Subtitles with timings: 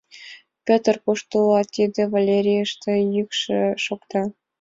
[0.65, 4.21] —Петр, кушто улат?— тиде Валерийын йӱкшӧ шокта.